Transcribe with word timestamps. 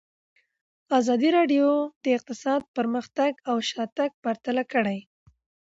ازادي 0.99 1.29
راډیو 1.37 1.67
د 2.03 2.05
اقتصاد 2.17 2.61
پرمختګ 2.75 3.31
او 3.49 3.55
شاتګ 3.69 4.11
پرتله 4.23 4.63
کړی. 4.73 4.99